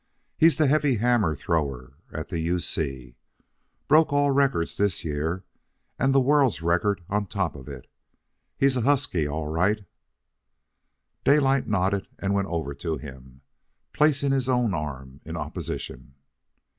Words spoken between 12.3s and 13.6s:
went over to him,